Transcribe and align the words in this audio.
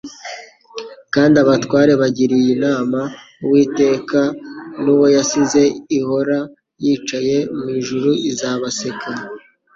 kandi 1.13 1.35
abatware 1.43 1.91
bagiriye 2.01 2.49
inama 2.57 2.99
Uwiteka 3.43 4.19
n'nwo 4.81 5.05
yasize... 5.15 5.61
Ihora 5.97 6.39
yicaye 6.83 7.37
mu 7.57 7.65
ijun 7.77 8.05
izabaseka."» 8.31 9.09